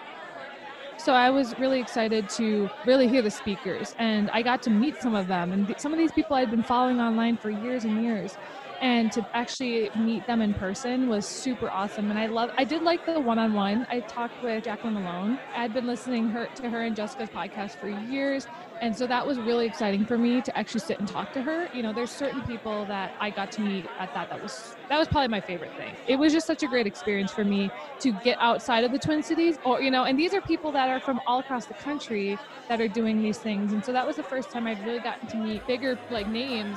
So 0.97 1.15
I 1.15 1.31
was 1.31 1.55
really 1.59 1.81
excited 1.81 2.29
to 2.37 2.71
really 2.85 3.09
hear 3.09 3.23
the 3.23 3.31
speakers, 3.31 3.93
and 3.99 4.31
I 4.33 4.43
got 4.43 4.63
to 4.63 4.71
meet 4.71 5.01
some 5.01 5.15
of 5.15 5.27
them. 5.27 5.53
And 5.53 5.75
some 5.79 5.93
of 5.93 5.99
these 5.99 6.13
people 6.13 6.37
I'd 6.37 6.51
been 6.51 6.63
following 6.63 7.01
online 7.01 7.39
for 7.39 7.51
years 7.51 7.85
and 7.85 7.99
years 8.01 8.39
and 8.81 9.11
to 9.13 9.25
actually 9.35 9.91
meet 9.95 10.27
them 10.27 10.43
in 10.43 10.55
person 10.55 11.07
was 11.09 11.29
super 11.29 11.71
awesome 11.73 12.11
and 12.11 12.19
i 12.19 12.27
love 12.27 12.51
i 12.59 12.65
did 12.65 12.83
like 12.83 13.01
the 13.07 13.21
one-on-one 13.21 13.87
i 13.91 14.01
talked 14.09 14.41
with 14.43 14.65
jacqueline 14.65 14.95
malone 14.95 15.39
i'd 15.55 15.73
been 15.73 15.87
listening 15.87 16.29
her 16.29 16.51
to 16.55 16.69
her 16.69 16.83
and 16.83 16.97
jessica's 16.97 17.31
podcast 17.31 17.79
for 17.79 17.89
years 17.89 18.49
and 18.83 18.95
so 18.95 19.07
that 19.07 19.25
was 19.25 19.39
really 19.39 19.65
exciting 19.65 20.05
for 20.05 20.19
me 20.19 20.43
to 20.43 20.59
actually 20.59 20.81
sit 20.81 20.99
and 20.99 21.07
talk 21.09 21.33
to 21.35 21.41
her. 21.41 21.69
You 21.73 21.85
know 21.85 21.93
there's 21.93 22.11
certain 22.11 22.43
people 22.43 22.85
that 22.87 23.15
i 23.21 23.31
got 23.31 23.53
to 23.53 23.63
meet 23.63 23.87
at 23.99 24.13
that 24.13 24.29
that 24.29 24.43
was 24.43 24.77
that 24.91 24.99
was 24.99 25.09
probably 25.09 25.29
my 25.29 25.41
favorite 25.41 25.71
thing. 25.79 25.95
It 26.09 26.17
was 26.17 26.33
just 26.33 26.49
such 26.49 26.65
a 26.65 26.67
great 26.67 26.87
experience 26.87 27.31
for 27.31 27.45
me 27.45 27.71
to 28.01 28.13
get 28.25 28.37
outside 28.41 28.83
of 28.83 28.91
the 28.91 28.99
twin 28.99 29.23
cities 29.23 29.57
or 29.65 29.81
you 29.81 29.91
know 29.91 30.05
and 30.05 30.19
these 30.19 30.35
are 30.35 30.41
people 30.43 30.73
that 30.73 30.89
are 30.89 31.01
from 31.01 31.21
all 31.27 31.39
across 31.39 31.67
the 31.67 31.75
country 31.75 32.37
that 32.69 32.81
are 32.81 32.89
doing 32.89 33.23
these 33.23 33.39
things. 33.39 33.73
And 33.73 33.85
so 33.85 33.93
that 33.93 34.05
was 34.07 34.17
the 34.17 34.25
first 34.25 34.51
time 34.51 34.67
i'd 34.67 34.85
really 34.85 34.99
gotten 34.99 35.29
to 35.29 35.37
meet 35.37 35.65
bigger 35.69 35.97
like 36.11 36.29
names. 36.29 36.77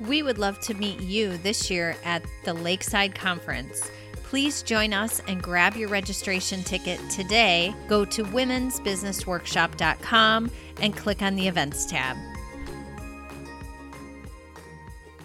We 0.00 0.22
would 0.22 0.36
love 0.36 0.60
to 0.60 0.74
meet 0.74 1.00
you 1.00 1.38
this 1.38 1.70
year 1.70 1.96
at 2.04 2.22
the 2.44 2.52
Lakeside 2.52 3.14
Conference. 3.14 3.90
Please 4.26 4.62
join 4.62 4.92
us 4.92 5.22
and 5.28 5.40
grab 5.40 5.76
your 5.76 5.88
registration 5.88 6.64
ticket 6.64 6.98
today. 7.08 7.72
Go 7.88 8.04
to 8.06 8.24
womensbusinessworkshop.com 8.24 10.50
and 10.80 10.96
click 10.96 11.22
on 11.22 11.36
the 11.36 11.46
events 11.46 11.86
tab. 11.86 12.16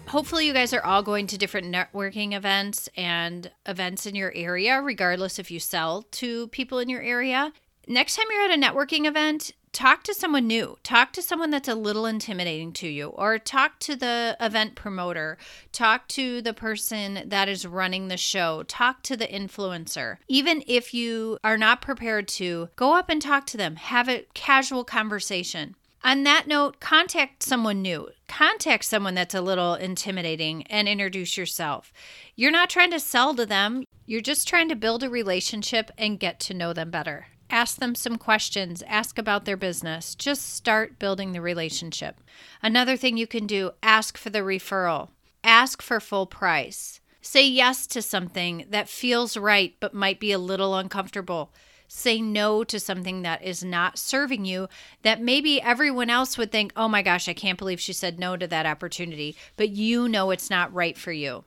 Hopefully, 0.06 0.46
you 0.46 0.52
guys 0.52 0.72
are 0.72 0.84
all 0.84 1.02
going 1.02 1.26
to 1.26 1.36
different 1.36 1.74
networking 1.74 2.34
events 2.34 2.88
and 2.96 3.50
events 3.66 4.06
in 4.06 4.14
your 4.14 4.32
area, 4.34 4.80
regardless 4.80 5.36
if 5.38 5.50
you 5.50 5.58
sell 5.58 6.02
to 6.12 6.46
people 6.48 6.78
in 6.78 6.88
your 6.88 7.02
area. 7.02 7.52
Next 7.88 8.14
time 8.14 8.26
you're 8.30 8.42
at 8.42 8.56
a 8.56 8.62
networking 8.62 9.06
event, 9.06 9.50
talk 9.72 10.02
to 10.04 10.14
someone 10.14 10.46
new. 10.46 10.76
Talk 10.82 11.12
to 11.14 11.22
someone 11.22 11.50
that's 11.50 11.68
a 11.68 11.74
little 11.74 12.06
intimidating 12.06 12.72
to 12.74 12.88
you, 12.88 13.08
or 13.08 13.38
talk 13.38 13.78
to 13.80 13.96
the 13.96 14.36
event 14.40 14.74
promoter. 14.74 15.38
Talk 15.72 16.08
to 16.08 16.42
the 16.42 16.54
person 16.54 17.22
that 17.26 17.48
is 17.48 17.66
running 17.66 18.08
the 18.08 18.16
show. 18.16 18.62
Talk 18.64 19.02
to 19.04 19.16
the 19.16 19.26
influencer. 19.26 20.18
Even 20.28 20.62
if 20.66 20.92
you 20.92 21.38
are 21.42 21.58
not 21.58 21.80
prepared 21.82 22.28
to, 22.28 22.68
go 22.76 22.94
up 22.94 23.08
and 23.08 23.20
talk 23.20 23.46
to 23.46 23.56
them. 23.56 23.76
Have 23.76 24.08
a 24.08 24.26
casual 24.34 24.84
conversation. 24.84 25.74
On 26.04 26.24
that 26.24 26.48
note, 26.48 26.80
contact 26.80 27.44
someone 27.44 27.80
new. 27.80 28.08
Contact 28.26 28.84
someone 28.84 29.14
that's 29.14 29.36
a 29.36 29.40
little 29.40 29.74
intimidating 29.74 30.64
and 30.64 30.88
introduce 30.88 31.36
yourself. 31.36 31.92
You're 32.34 32.50
not 32.50 32.70
trying 32.70 32.90
to 32.90 32.98
sell 32.98 33.34
to 33.36 33.46
them, 33.46 33.84
you're 34.04 34.20
just 34.20 34.48
trying 34.48 34.68
to 34.68 34.74
build 34.74 35.04
a 35.04 35.08
relationship 35.08 35.92
and 35.96 36.18
get 36.18 36.40
to 36.40 36.54
know 36.54 36.72
them 36.72 36.90
better. 36.90 37.28
Ask 37.52 37.76
them 37.76 37.94
some 37.94 38.16
questions, 38.16 38.82
ask 38.88 39.18
about 39.18 39.44
their 39.44 39.58
business. 39.58 40.14
Just 40.14 40.54
start 40.54 40.98
building 40.98 41.32
the 41.32 41.42
relationship. 41.42 42.18
Another 42.62 42.96
thing 42.96 43.18
you 43.18 43.26
can 43.26 43.46
do 43.46 43.72
ask 43.82 44.16
for 44.16 44.30
the 44.30 44.38
referral, 44.38 45.10
ask 45.44 45.82
for 45.82 46.00
full 46.00 46.26
price. 46.26 47.00
Say 47.20 47.46
yes 47.46 47.86
to 47.88 48.00
something 48.00 48.64
that 48.70 48.88
feels 48.88 49.36
right 49.36 49.74
but 49.80 49.92
might 49.92 50.18
be 50.18 50.32
a 50.32 50.38
little 50.38 50.74
uncomfortable 50.74 51.52
say 51.94 52.22
no 52.22 52.64
to 52.64 52.80
something 52.80 53.20
that 53.20 53.42
is 53.42 53.62
not 53.62 53.98
serving 53.98 54.46
you 54.46 54.66
that 55.02 55.20
maybe 55.20 55.60
everyone 55.60 56.08
else 56.08 56.38
would 56.38 56.50
think, 56.50 56.72
oh 56.74 56.88
my 56.88 57.02
gosh, 57.02 57.28
I 57.28 57.34
can't 57.34 57.58
believe 57.58 57.80
she 57.80 57.92
said 57.92 58.18
no 58.18 58.34
to 58.34 58.46
that 58.46 58.64
opportunity, 58.64 59.36
but 59.58 59.68
you 59.68 60.08
know 60.08 60.30
it's 60.30 60.48
not 60.48 60.72
right 60.72 60.96
for 60.96 61.12
you. 61.12 61.44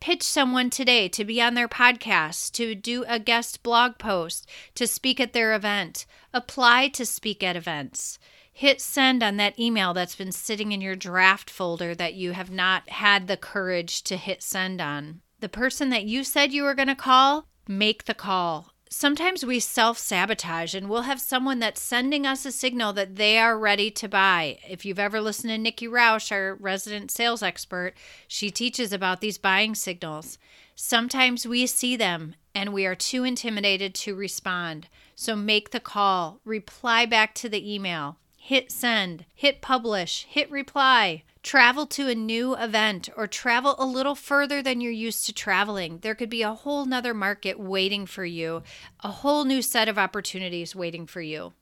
Pitch 0.00 0.22
someone 0.22 0.70
today 0.70 1.08
to 1.08 1.24
be 1.24 1.42
on 1.42 1.54
their 1.54 1.68
podcast, 1.68 2.52
to 2.52 2.74
do 2.74 3.04
a 3.08 3.18
guest 3.18 3.62
blog 3.62 3.98
post, 3.98 4.48
to 4.76 4.86
speak 4.86 5.18
at 5.18 5.32
their 5.32 5.54
event. 5.54 6.06
Apply 6.32 6.88
to 6.88 7.04
speak 7.04 7.42
at 7.42 7.56
events. 7.56 8.18
Hit 8.52 8.80
send 8.80 9.22
on 9.22 9.36
that 9.38 9.58
email 9.58 9.94
that's 9.94 10.14
been 10.14 10.32
sitting 10.32 10.72
in 10.72 10.80
your 10.80 10.96
draft 10.96 11.50
folder 11.50 11.94
that 11.94 12.14
you 12.14 12.32
have 12.32 12.50
not 12.50 12.88
had 12.88 13.26
the 13.26 13.36
courage 13.36 14.02
to 14.04 14.16
hit 14.16 14.42
send 14.42 14.80
on. 14.80 15.20
The 15.40 15.48
person 15.48 15.90
that 15.90 16.04
you 16.04 16.24
said 16.24 16.52
you 16.52 16.62
were 16.62 16.74
going 16.74 16.88
to 16.88 16.94
call, 16.94 17.48
make 17.66 18.04
the 18.04 18.14
call 18.14 18.72
sometimes 18.90 19.44
we 19.44 19.60
self 19.60 19.98
sabotage 19.98 20.74
and 20.74 20.88
we'll 20.88 21.02
have 21.02 21.20
someone 21.20 21.58
that's 21.58 21.80
sending 21.80 22.26
us 22.26 22.44
a 22.44 22.52
signal 22.52 22.92
that 22.94 23.16
they 23.16 23.38
are 23.38 23.58
ready 23.58 23.90
to 23.92 24.08
buy. 24.08 24.58
If 24.68 24.84
you've 24.84 24.98
ever 24.98 25.20
listened 25.20 25.50
to 25.50 25.58
Nikki 25.58 25.86
Roush, 25.86 26.32
our 26.32 26.54
resident 26.54 27.10
sales 27.10 27.42
expert, 27.42 27.94
she 28.26 28.50
teaches 28.50 28.92
about 28.92 29.20
these 29.20 29.38
buying 29.38 29.74
signals. 29.74 30.38
Sometimes 30.74 31.46
we 31.46 31.66
see 31.66 31.96
them 31.96 32.34
and 32.54 32.72
we 32.72 32.86
are 32.86 32.94
too 32.94 33.24
intimidated 33.24 33.94
to 33.94 34.14
respond. 34.14 34.88
So 35.14 35.34
make 35.34 35.70
the 35.70 35.80
call, 35.80 36.40
reply 36.44 37.06
back 37.06 37.34
to 37.36 37.48
the 37.48 37.74
email, 37.74 38.16
hit 38.36 38.70
send, 38.70 39.24
hit 39.34 39.60
publish, 39.60 40.26
hit 40.28 40.50
reply. 40.50 41.24
Travel 41.48 41.86
to 41.86 42.08
a 42.08 42.14
new 42.14 42.54
event 42.54 43.08
or 43.16 43.26
travel 43.26 43.74
a 43.78 43.86
little 43.86 44.14
further 44.14 44.60
than 44.60 44.82
you're 44.82 44.92
used 44.92 45.24
to 45.24 45.32
traveling. 45.32 46.00
There 46.00 46.14
could 46.14 46.28
be 46.28 46.42
a 46.42 46.52
whole 46.52 46.84
nother 46.84 47.14
market 47.14 47.58
waiting 47.58 48.04
for 48.04 48.26
you, 48.26 48.62
a 49.00 49.08
whole 49.08 49.46
new 49.46 49.62
set 49.62 49.88
of 49.88 49.96
opportunities 49.96 50.76
waiting 50.76 51.06
for 51.06 51.22
you. 51.22 51.54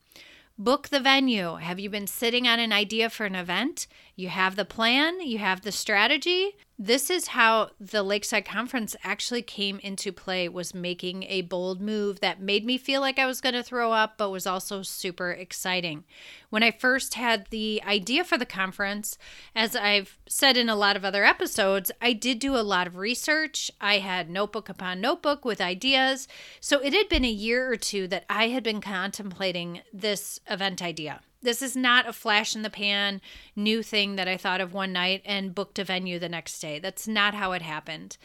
Book 0.59 0.89
the 0.89 0.99
venue. 0.99 1.55
Have 1.55 1.79
you 1.79 1.89
been 1.89 2.09
sitting 2.09 2.49
on 2.49 2.59
an 2.59 2.73
idea 2.73 3.09
for 3.09 3.27
an 3.27 3.37
event? 3.37 3.87
You 4.17 4.29
have 4.29 4.57
the 4.57 4.65
plan, 4.65 5.21
you 5.21 5.39
have 5.39 5.61
the 5.61 5.71
strategy. 5.71 6.57
This 6.79 7.09
is 7.09 7.29
how 7.29 7.71
the 7.81 8.03
Lakeside 8.03 8.45
Conference 8.45 8.95
actually 9.03 9.41
came 9.41 9.79
into 9.79 10.13
play 10.13 10.47
was 10.47 10.75
making 10.75 11.23
a 11.23 11.41
bold 11.41 11.81
move 11.81 12.21
that 12.21 12.43
made 12.43 12.67
me 12.67 12.77
feel 12.77 13.01
like 13.01 13.19
I 13.19 13.25
was 13.25 13.41
going 13.41 13.55
to 13.55 13.63
throw 13.63 13.93
up 13.93 14.19
but 14.19 14.29
was 14.29 14.47
also 14.47 14.83
super 14.83 15.31
exciting. 15.31 16.05
When 16.51 16.63
I 16.63 16.71
first 16.71 17.15
had 17.15 17.47
the 17.49 17.83
idea 17.83 18.25
for 18.25 18.37
the 18.37 18.45
conference, 18.45 19.17
as 19.55 19.75
I've 19.75 20.19
said 20.29 20.59
in 20.59 20.69
a 20.69 20.77
lot 20.77 20.97
of 20.97 21.05
other 21.05 21.25
episodes, 21.25 21.91
I 22.03 22.13
did 22.13 22.41
do 22.41 22.55
a 22.55 22.59
lot 22.59 22.87
of 22.87 22.97
research. 22.97 23.71
I 23.81 23.99
had 23.99 24.29
notebook 24.29 24.69
upon 24.69 25.01
notebook 25.01 25.47
with 25.47 25.63
ideas. 25.63 26.29
So 26.61 26.81
it 26.81 26.93
had 26.93 27.09
been 27.09 27.25
a 27.25 27.31
year 27.31 27.73
or 27.73 27.77
two 27.77 28.07
that 28.09 28.27
I 28.29 28.49
had 28.49 28.63
been 28.63 28.83
contemplating 28.83 29.81
this 29.95 30.41
event 30.47 30.83
idea. 30.83 31.23
This 31.43 31.63
is 31.63 31.77
not 31.77 32.09
a 32.09 32.13
flash 32.13 32.57
in 32.57 32.63
the 32.63 32.71
pan 32.71 33.21
new 33.55 33.83
thing 33.83 34.17
that 34.17 34.29
I 34.29 34.37
thought 34.37 34.61
of 34.61 34.73
one 34.73 34.93
night 34.93 35.23
and 35.25 35.55
booked 35.55 35.79
a 35.79 35.85
venue 35.85 36.19
the 36.19 36.29
next 36.29 36.59
day. 36.59 36.79
That's 36.79 37.07
not 37.07 37.35
how 37.35 37.53
it 37.53 37.63
happened. 37.63 38.17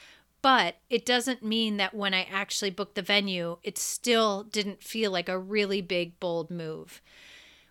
But 0.41 0.77
it 0.89 1.05
doesn't 1.05 1.43
mean 1.43 1.77
that 1.77 1.93
when 1.93 2.13
I 2.13 2.23
actually 2.23 2.71
booked 2.71 2.95
the 2.95 3.03
venue, 3.03 3.57
it 3.63 3.77
still 3.77 4.43
didn't 4.43 4.83
feel 4.83 5.11
like 5.11 5.29
a 5.29 5.37
really 5.37 5.81
big, 5.81 6.19
bold 6.19 6.49
move. 6.49 7.01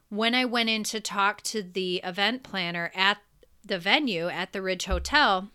When 0.08 0.34
I 0.34 0.44
went 0.44 0.68
in 0.68 0.84
to 0.84 1.00
talk 1.00 1.42
to 1.42 1.62
the 1.62 1.96
event 2.04 2.42
planner 2.42 2.92
at 2.94 3.18
the 3.64 3.78
venue 3.78 4.28
at 4.28 4.52
the 4.52 4.62
Ridge 4.62 4.84
Hotel, 4.84 5.50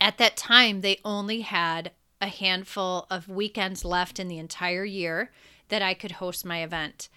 at 0.00 0.18
that 0.18 0.36
time, 0.36 0.80
they 0.80 1.00
only 1.04 1.42
had 1.42 1.92
a 2.20 2.28
handful 2.28 3.06
of 3.10 3.28
weekends 3.28 3.84
left 3.84 4.18
in 4.18 4.28
the 4.28 4.38
entire 4.38 4.84
year 4.84 5.30
that 5.68 5.82
I 5.82 5.94
could 5.94 6.12
host 6.12 6.44
my 6.44 6.62
event 6.62 7.08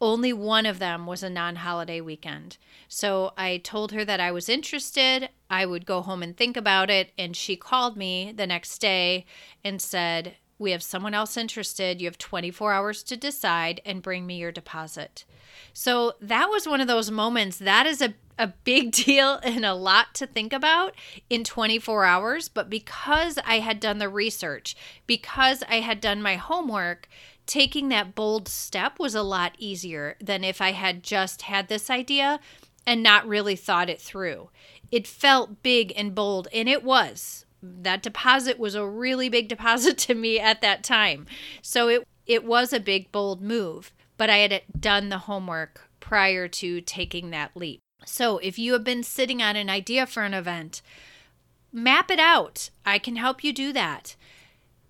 only 0.00 0.32
one 0.32 0.66
of 0.66 0.78
them 0.78 1.06
was 1.06 1.22
a 1.22 1.30
non 1.30 1.56
holiday 1.56 2.00
weekend. 2.00 2.56
So 2.88 3.32
I 3.36 3.58
told 3.58 3.92
her 3.92 4.04
that 4.04 4.20
I 4.20 4.30
was 4.30 4.48
interested. 4.48 5.30
I 5.50 5.66
would 5.66 5.86
go 5.86 6.02
home 6.02 6.22
and 6.22 6.36
think 6.36 6.56
about 6.56 6.90
it. 6.90 7.12
And 7.18 7.36
she 7.36 7.56
called 7.56 7.96
me 7.96 8.32
the 8.34 8.46
next 8.46 8.78
day 8.78 9.26
and 9.64 9.82
said, 9.82 10.36
We 10.58 10.70
have 10.70 10.82
someone 10.82 11.14
else 11.14 11.36
interested. 11.36 12.00
You 12.00 12.06
have 12.06 12.18
24 12.18 12.72
hours 12.72 13.02
to 13.04 13.16
decide 13.16 13.80
and 13.84 14.02
bring 14.02 14.26
me 14.26 14.36
your 14.36 14.52
deposit. 14.52 15.24
So 15.72 16.14
that 16.20 16.48
was 16.48 16.68
one 16.68 16.80
of 16.80 16.88
those 16.88 17.10
moments. 17.10 17.58
That 17.58 17.86
is 17.86 18.00
a 18.00 18.14
a 18.38 18.46
big 18.46 18.92
deal 19.04 19.40
and 19.42 19.64
a 19.64 19.74
lot 19.74 20.14
to 20.14 20.26
think 20.26 20.52
about 20.52 20.94
in 21.28 21.44
24 21.44 22.04
hours. 22.04 22.48
But 22.48 22.70
because 22.70 23.38
I 23.44 23.58
had 23.58 23.80
done 23.80 23.98
the 23.98 24.08
research, 24.08 24.76
because 25.06 25.62
I 25.68 25.80
had 25.80 26.00
done 26.00 26.22
my 26.22 26.36
homework, 26.36 27.08
taking 27.48 27.88
that 27.88 28.14
bold 28.14 28.46
step 28.46 28.98
was 28.98 29.14
a 29.16 29.22
lot 29.22 29.56
easier 29.58 30.16
than 30.20 30.44
if 30.44 30.60
I 30.60 30.72
had 30.72 31.02
just 31.02 31.42
had 31.42 31.66
this 31.66 31.90
idea 31.90 32.38
and 32.86 33.02
not 33.02 33.26
really 33.26 33.56
thought 33.56 33.90
it 33.90 34.00
through. 34.00 34.50
It 34.92 35.06
felt 35.06 35.62
big 35.62 35.92
and 35.96 36.14
bold, 36.14 36.46
and 36.54 36.68
it 36.68 36.84
was. 36.84 37.44
That 37.60 38.02
deposit 38.02 38.58
was 38.58 38.74
a 38.74 38.86
really 38.86 39.28
big 39.28 39.48
deposit 39.54 39.98
to 39.98 40.14
me 40.14 40.38
at 40.38 40.60
that 40.62 40.84
time. 40.84 41.26
So 41.60 41.88
it 41.88 42.06
it 42.26 42.44
was 42.44 42.72
a 42.72 42.80
big 42.80 43.10
bold 43.10 43.42
move, 43.42 43.92
but 44.18 44.28
I 44.28 44.36
had 44.36 44.62
done 44.78 45.08
the 45.08 45.18
homework 45.18 45.88
prior 45.98 46.46
to 46.48 46.80
taking 46.82 47.30
that 47.30 47.56
leap. 47.56 47.80
So 48.04 48.38
if 48.38 48.58
you 48.58 48.74
have 48.74 48.84
been 48.84 49.02
sitting 49.02 49.42
on 49.42 49.56
an 49.56 49.70
idea 49.70 50.06
for 50.06 50.22
an 50.22 50.34
event, 50.34 50.82
map 51.72 52.10
it 52.10 52.20
out. 52.20 52.70
I 52.84 52.98
can 52.98 53.16
help 53.16 53.42
you 53.42 53.52
do 53.52 53.72
that. 53.72 54.14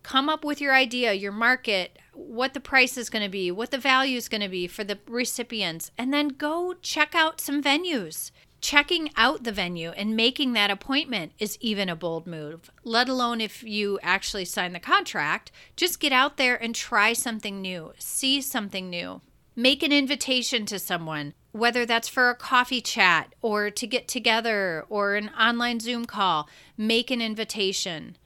Come 0.02 0.28
up 0.28 0.44
with 0.44 0.60
your 0.60 0.74
idea, 0.74 1.12
your 1.12 1.32
market, 1.32 1.98
what 2.18 2.52
the 2.52 2.60
price 2.60 2.98
is 2.98 3.10
going 3.10 3.22
to 3.22 3.30
be, 3.30 3.50
what 3.50 3.70
the 3.70 3.78
value 3.78 4.16
is 4.16 4.28
going 4.28 4.40
to 4.40 4.48
be 4.48 4.66
for 4.66 4.82
the 4.82 4.98
recipients, 5.06 5.92
and 5.96 6.12
then 6.12 6.28
go 6.28 6.75
check 6.82 7.14
out 7.14 7.40
some 7.40 7.62
venues. 7.62 8.32
Checking 8.60 9.10
out 9.16 9.44
the 9.44 9.52
venue 9.52 9.90
and 9.90 10.16
making 10.16 10.52
that 10.52 10.70
appointment 10.70 11.30
is 11.38 11.56
even 11.60 11.88
a 11.88 11.94
bold 11.94 12.26
move, 12.26 12.72
let 12.82 13.08
alone 13.08 13.40
if 13.40 13.62
you 13.62 14.00
actually 14.02 14.44
sign 14.44 14.72
the 14.72 14.80
contract. 14.80 15.52
Just 15.76 16.00
get 16.00 16.10
out 16.10 16.38
there 16.38 16.60
and 16.60 16.75
try 16.75 17.12
something 17.12 17.60
new, 17.62 17.92
see 17.98 18.40
something 18.40 18.90
new. 18.90 19.20
Make 19.54 19.84
an 19.84 19.92
invitation 19.92 20.66
to 20.66 20.78
someone, 20.80 21.34
whether 21.52 21.87
that's 21.87 22.08
for 22.08 22.30
a 22.30 22.34
coffee 22.34 22.80
chat 22.80 23.32
or 23.42 23.70
to 23.70 23.87
get 23.87 24.08
together 24.08 24.84
or 24.88 25.14
an 25.14 25.30
online 25.30 25.78
Zoom 25.78 26.04
call. 26.04 26.48
Make 26.76 27.12
an 27.12 27.22
invitation. 27.22 28.16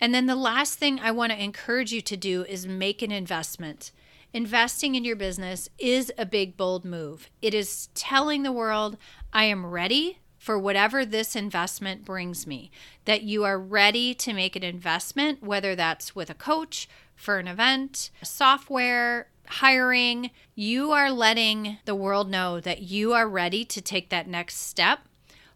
And 0.00 0.14
then 0.14 0.26
the 0.26 0.36
last 0.36 0.78
thing 0.78 0.98
I 0.98 1.10
want 1.10 1.32
to 1.32 1.42
encourage 1.42 1.92
you 1.92 2.00
to 2.00 2.16
do 2.16 2.44
is 2.44 2.66
make 2.66 3.02
an 3.02 3.12
investment. 3.12 3.92
Investing 4.32 4.94
in 4.94 5.04
your 5.04 5.16
business 5.16 5.68
is 5.78 6.12
a 6.16 6.24
big, 6.24 6.56
bold 6.56 6.84
move. 6.84 7.28
It 7.42 7.52
is 7.52 7.88
telling 7.94 8.42
the 8.42 8.52
world, 8.52 8.96
I 9.32 9.44
am 9.44 9.66
ready 9.66 10.18
for 10.38 10.58
whatever 10.58 11.04
this 11.04 11.36
investment 11.36 12.04
brings 12.04 12.46
me. 12.46 12.70
That 13.04 13.22
you 13.22 13.44
are 13.44 13.58
ready 13.58 14.14
to 14.14 14.32
make 14.32 14.56
an 14.56 14.62
investment, 14.62 15.42
whether 15.42 15.76
that's 15.76 16.16
with 16.16 16.30
a 16.30 16.34
coach, 16.34 16.88
for 17.14 17.38
an 17.38 17.46
event, 17.46 18.10
software, 18.22 19.28
hiring. 19.46 20.30
You 20.54 20.92
are 20.92 21.10
letting 21.10 21.78
the 21.84 21.94
world 21.94 22.30
know 22.30 22.60
that 22.60 22.82
you 22.82 23.12
are 23.12 23.28
ready 23.28 23.66
to 23.66 23.82
take 23.82 24.08
that 24.08 24.28
next 24.28 24.56
step 24.56 25.00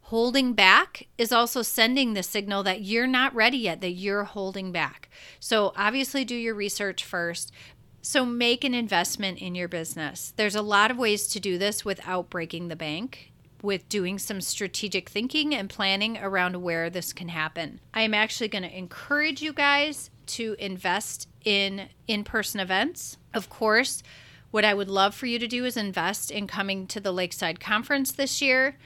Holding 0.09 0.53
back 0.53 1.07
is 1.17 1.33
also 1.33 1.63
sending 1.63 2.13
the 2.13 2.23
signal 2.23 2.63
that 2.65 2.83
you're 2.83 3.07
not 3.07 3.35
ready 3.35 3.57
yet, 3.57 3.81
that 3.81 3.93
you're 3.93 4.25
holding 4.25 4.71
back. 4.71 5.09
So, 5.41 5.73
obviously, 5.77 6.25
do 6.25 6.35
your 6.35 6.55
research 6.55 7.03
first. 7.03 7.51
So, 8.03 8.27
make 8.27 8.65
an 8.65 8.75
investment 8.75 9.39
in 9.39 9.55
your 9.55 9.67
business. 9.67 10.35
There's 10.37 10.55
a 10.55 10.63
lot 10.63 10.91
of 10.91 10.99
ways 10.99 11.27
to 11.29 11.41
do 11.41 11.57
this 11.57 11.87
without 11.87 12.29
breaking 12.29 12.69
the 12.69 12.77
bank 12.77 13.33
with 13.63 13.89
doing 13.89 14.19
some 14.19 14.43
strategic 14.43 15.09
thinking 15.09 15.55
and 15.55 15.71
planning 15.71 16.19
around 16.19 16.61
where 16.63 16.91
this 16.91 17.15
can 17.15 17.29
happen. 17.29 17.81
I 17.95 18.03
am 18.03 18.13
actually 18.13 18.49
going 18.49 18.65
to 18.65 18.79
encourage 18.79 19.41
you 19.41 19.55
guys 19.55 20.11
to 20.27 20.55
invest 20.59 21.29
in 21.47 21.89
in 22.07 22.25
person 22.25 22.61
events. 22.61 23.17
Of 23.33 23.49
course, 23.49 24.03
What 24.55 24.65
I 24.65 24.73
would 24.73 24.89
love 24.89 25.17
for 25.17 25.27
you 25.27 25.41
to 25.41 25.49
do 25.49 25.65
is 25.65 25.77
invest 25.77 26.31
in 26.31 26.47
coming 26.47 26.87
to 26.87 27.01
the 27.01 27.11
Lakeside 27.11 27.59
Conference 27.59 28.13
this 28.13 28.41
year. 28.41 28.77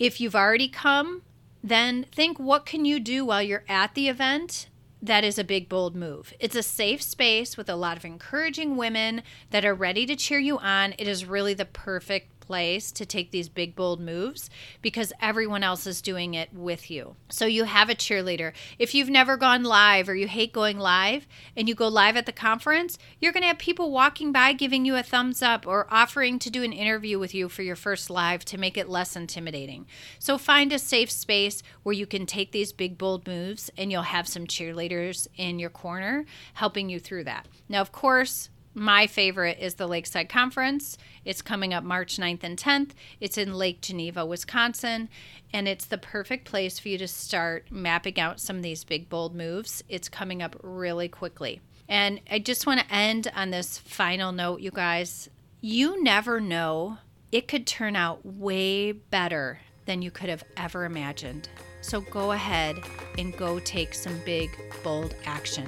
If 0.00 0.18
you've 0.18 0.34
already 0.34 0.68
come, 0.68 1.22
then 1.62 2.06
think 2.10 2.38
what 2.38 2.64
can 2.64 2.86
you 2.86 2.98
do 2.98 3.24
while 3.24 3.42
you're 3.42 3.64
at 3.68 3.94
the 3.94 4.08
event 4.08 4.70
that 5.02 5.24
is 5.24 5.38
a 5.38 5.44
big, 5.44 5.68
bold 5.68 5.94
move. 5.94 6.34
It's 6.40 6.56
a 6.56 6.62
safe 6.62 7.02
space 7.02 7.56
with 7.56 7.68
a 7.68 7.76
lot 7.76 7.96
of 7.96 8.04
encouraging 8.04 8.76
women 8.76 9.22
that 9.50 9.64
are 9.64 9.74
ready 9.74 10.04
to 10.06 10.16
cheer 10.16 10.38
you 10.38 10.58
on. 10.58 10.94
It 10.98 11.06
is 11.06 11.24
really 11.24 11.54
the 11.54 11.64
perfect 11.64 12.39
place 12.50 12.90
to 12.90 13.06
take 13.06 13.30
these 13.30 13.48
big, 13.48 13.76
bold 13.76 14.00
moves 14.00 14.50
because 14.82 15.12
everyone 15.22 15.62
else 15.62 15.86
is 15.86 16.02
doing 16.02 16.34
it 16.34 16.52
with 16.52 16.90
you. 16.90 17.14
So 17.28 17.46
you 17.46 17.62
have 17.62 17.88
a 17.88 17.94
cheerleader. 17.94 18.52
If 18.76 18.92
you've 18.92 19.08
never 19.08 19.36
gone 19.36 19.62
live 19.62 20.08
or 20.08 20.16
you 20.16 20.26
hate 20.26 20.52
going 20.52 20.76
live 20.76 21.28
and 21.56 21.68
you 21.68 21.76
go 21.76 21.86
live 21.86 22.16
at 22.16 22.26
the 22.26 22.32
conference, 22.32 22.98
you're 23.20 23.30
going 23.30 23.44
to 23.44 23.46
have 23.46 23.58
people 23.58 23.92
walking 23.92 24.32
by 24.32 24.52
giving 24.52 24.84
you 24.84 24.96
a 24.96 25.04
thumbs 25.04 25.42
up 25.42 25.64
or 25.64 25.86
offering 25.92 26.40
to 26.40 26.50
do 26.50 26.64
an 26.64 26.72
interview 26.72 27.20
with 27.20 27.36
you 27.36 27.48
for 27.48 27.62
your 27.62 27.76
first 27.76 28.10
live 28.10 28.44
to 28.46 28.58
make 28.58 28.76
it 28.76 28.88
less 28.88 29.14
intimidating. 29.14 29.86
So 30.18 30.36
find 30.36 30.72
a 30.72 30.80
safe 30.80 31.12
space 31.12 31.62
where 31.84 31.92
you 31.92 32.04
can 32.04 32.26
take 32.26 32.50
these 32.50 32.72
big, 32.72 32.98
bold 32.98 33.28
moves 33.28 33.70
and 33.78 33.92
you'll 33.92 34.02
have 34.02 34.26
some 34.26 34.48
cheerleaders 34.48 35.28
in 35.36 35.60
your 35.60 35.70
corner 35.70 36.24
helping 36.54 36.88
you 36.88 36.98
through 36.98 37.22
that. 37.24 37.46
Now, 37.68 37.80
of 37.80 37.92
course, 37.92 38.50
my 38.74 39.06
favorite 39.06 39.58
is 39.60 39.74
the 39.74 39.88
Lakeside 39.88 40.28
Conference. 40.28 40.96
It's 41.24 41.42
coming 41.42 41.74
up 41.74 41.82
March 41.82 42.16
9th 42.16 42.44
and 42.44 42.56
10th. 42.56 42.90
It's 43.20 43.36
in 43.36 43.54
Lake 43.54 43.80
Geneva, 43.80 44.24
Wisconsin, 44.24 45.08
and 45.52 45.66
it's 45.66 45.86
the 45.86 45.98
perfect 45.98 46.44
place 46.44 46.78
for 46.78 46.88
you 46.88 46.98
to 46.98 47.08
start 47.08 47.66
mapping 47.70 48.20
out 48.20 48.38
some 48.38 48.56
of 48.56 48.62
these 48.62 48.84
big, 48.84 49.08
bold 49.08 49.34
moves. 49.34 49.82
It's 49.88 50.08
coming 50.08 50.40
up 50.42 50.56
really 50.62 51.08
quickly. 51.08 51.60
And 51.88 52.20
I 52.30 52.38
just 52.38 52.66
want 52.66 52.80
to 52.80 52.94
end 52.94 53.30
on 53.34 53.50
this 53.50 53.76
final 53.76 54.30
note, 54.30 54.60
you 54.60 54.70
guys. 54.70 55.28
You 55.60 56.02
never 56.02 56.40
know, 56.40 56.98
it 57.32 57.48
could 57.48 57.66
turn 57.66 57.96
out 57.96 58.24
way 58.24 58.92
better 58.92 59.58
than 59.86 60.00
you 60.00 60.12
could 60.12 60.28
have 60.28 60.44
ever 60.56 60.84
imagined. 60.84 61.48
So 61.80 62.00
go 62.00 62.32
ahead 62.32 62.76
and 63.18 63.36
go 63.36 63.58
take 63.58 63.94
some 63.94 64.20
big, 64.24 64.50
bold 64.84 65.14
action. 65.24 65.66